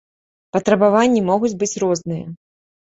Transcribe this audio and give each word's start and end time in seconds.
Патрабаванні 0.57 1.21
могуць 1.31 1.55
быць 1.61 1.73
розныя. 1.87 2.25